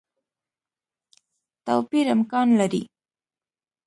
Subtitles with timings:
[1.65, 2.83] توپیر امکان لري.